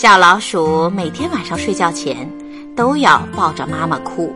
[0.00, 2.30] 小老鼠每天晚上睡觉前
[2.76, 4.32] 都要抱着妈妈哭。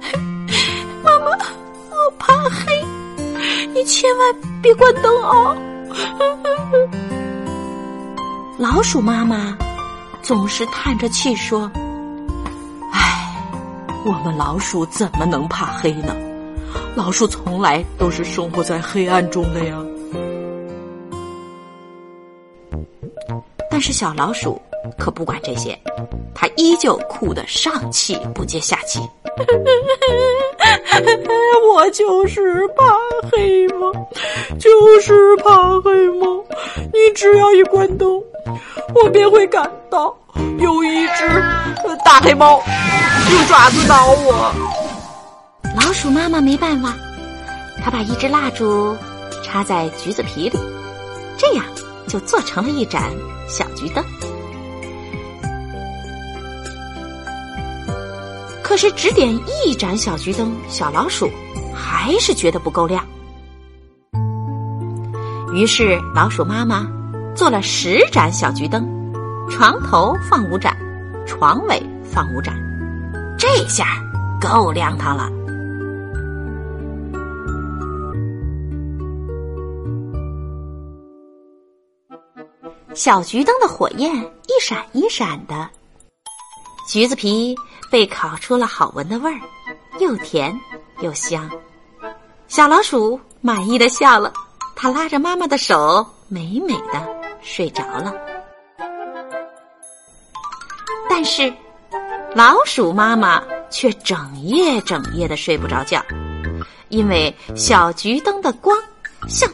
[1.04, 1.36] 妈妈，
[1.90, 2.82] 我怕黑，
[3.74, 5.54] 你千万别关灯哦。
[8.56, 9.54] 老鼠妈妈
[10.22, 11.70] 总是叹着气说。
[14.06, 16.16] 我们老鼠怎么能怕黑呢？
[16.94, 19.76] 老鼠从来都是生活在黑暗中的呀。
[23.70, 24.60] 但是小老鼠
[24.98, 25.78] 可不管这些，
[26.34, 29.00] 它依旧哭得上气不接下气。
[31.74, 32.84] 我就是怕
[33.30, 33.92] 黑猫，
[34.60, 36.44] 就是怕黑猫。
[36.92, 38.22] 你只要一关灯，
[38.94, 40.16] 我便会感到
[40.60, 41.28] 有一只
[42.04, 42.62] 大黑猫。
[43.30, 44.52] 用爪子挠我，
[45.74, 46.94] 老鼠妈妈没办法，
[47.82, 48.96] 她把一支蜡烛
[49.42, 50.58] 插在橘子皮里，
[52.14, 53.10] 就做成了一盏
[53.48, 54.04] 小桔灯。
[58.62, 61.28] 可是只点一盏小桔灯，小老鼠
[61.74, 63.04] 还是觉得不够亮。
[65.52, 66.86] 于是老鼠妈妈
[67.34, 68.86] 做了十盏小桔灯，
[69.50, 70.72] 床头放五盏，
[71.26, 72.54] 床尾放五盏。
[73.36, 73.86] 这下
[74.40, 75.28] 够亮堂了。
[82.94, 85.68] 小桔灯的火焰一闪一闪的，
[86.88, 87.54] 橘子皮
[87.90, 89.40] 被烤出了好闻的味儿，
[89.98, 90.56] 又甜
[91.00, 91.50] 又香。
[92.46, 94.32] 小老鼠满意的笑了，
[94.76, 97.06] 它拉着妈妈的手，美美的
[97.42, 98.14] 睡着了。
[101.08, 101.52] 但是。
[102.36, 103.40] 老鼠妈妈
[103.70, 106.02] 却整夜整夜的睡不着觉，
[106.88, 108.76] 因为小桔灯的光
[109.28, 109.48] 像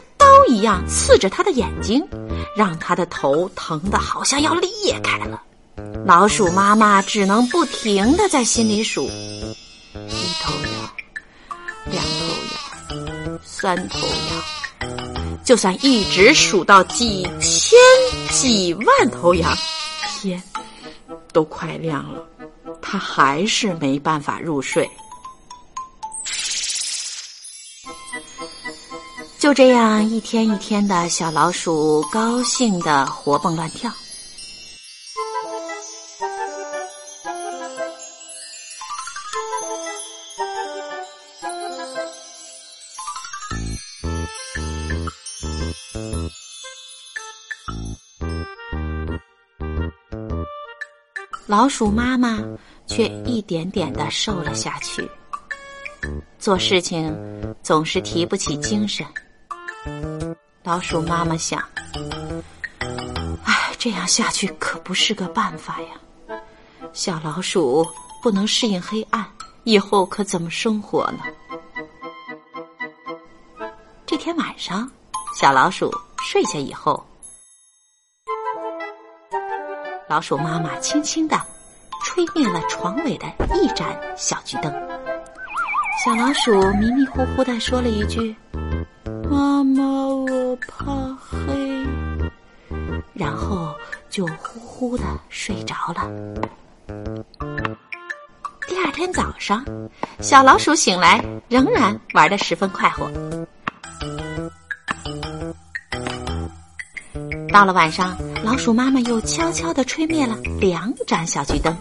[0.50, 2.04] 一样刺着他的眼睛，
[2.56, 5.40] 让他的头疼得好像要裂开了。
[6.04, 10.90] 老鼠妈妈只能不停的在心里数：一头羊，
[11.86, 14.90] 两头羊，三头羊。
[15.44, 17.78] 就算一直数到几千
[18.30, 19.56] 几万头羊，
[20.20, 20.42] 天
[21.32, 22.24] 都快亮了。
[22.82, 24.88] 他还是没办法入睡，
[29.40, 33.90] 就这样一天一天的小老鼠高兴的活蹦乱跳。
[51.46, 52.38] 老鼠妈妈
[52.86, 55.10] 却一点点的瘦了下去，
[56.38, 59.04] 做事情总是提不起精神。
[60.62, 61.62] 老鼠妈妈想
[63.44, 65.88] ：“哎，这样下去可不是个办法呀！
[66.92, 67.86] 小老鼠
[68.22, 69.24] 不能适应黑暗，
[69.64, 71.20] 以后可怎么生活呢？”
[74.04, 74.90] 这天晚上，
[75.34, 75.90] 小老鼠
[76.22, 77.02] 睡下以后。
[80.08, 81.40] 老鼠妈妈轻轻的
[82.02, 84.70] 吹灭了床尾的一盏小桔灯，
[86.04, 88.36] 小老鼠迷迷糊糊的说了一句
[89.74, 91.86] ：“妈，我怕黑。”
[93.14, 93.74] 然后
[94.08, 96.10] 就呼呼的睡着了。
[98.66, 99.64] 第二天早上，
[100.20, 103.10] 小老鼠醒来，仍然玩的十分快活。
[107.52, 111.76] 到了晚上，老鼠妈妈又悄悄地吹灭了两盏小桔灯。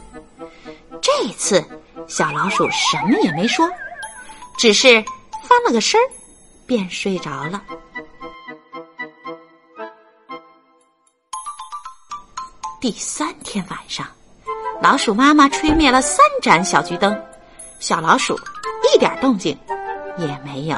[0.99, 1.63] 这次，
[2.07, 3.69] 小老鼠什么也没说，
[4.57, 5.01] 只是
[5.47, 6.03] 翻了个身儿，
[6.69, 7.59] 便睡着了。
[12.79, 14.05] 第三天晚上，
[14.79, 17.19] 老鼠妈妈吹灭了三盏小桔灯，
[17.79, 18.39] 小老鼠
[18.93, 19.57] 一点动静
[20.19, 20.77] 也没有。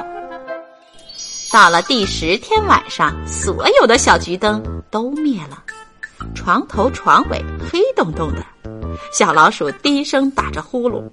[1.52, 5.62] 到了第十天晚上，所有的小桔灯都灭了，
[6.34, 8.46] 床头床尾黑洞洞的，
[9.12, 11.04] 小老鼠低声打着呼噜。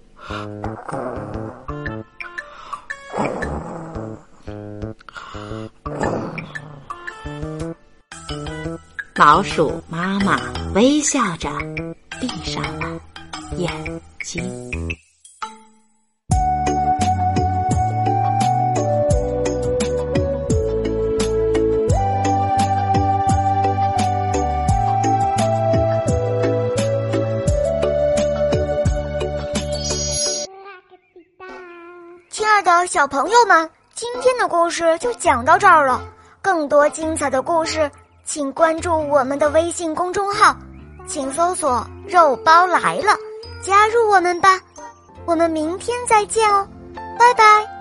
[9.19, 10.39] 老鼠妈妈
[10.77, 11.51] 微笑着
[12.21, 13.01] 闭上了
[13.57, 13.69] 眼
[14.23, 14.41] 睛。
[32.31, 36.01] 亲爱的小朋友们，今天的故事就讲到这儿了。
[36.41, 37.91] 更多精彩的故事，
[38.29, 40.55] 请关注我们的微信公众号，
[41.07, 43.17] 请搜索“肉包来了”，
[43.65, 44.61] 加入我们吧。
[45.25, 46.69] 我们明天再见哦，
[47.19, 47.78] 拜拜。